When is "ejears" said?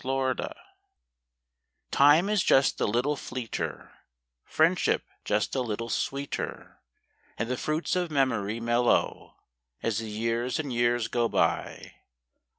10.71-11.15